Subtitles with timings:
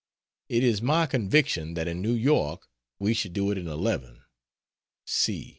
[0.49, 2.67] It is my conviction that in New York
[2.97, 4.23] we should do it in eleven.
[5.05, 5.49] C.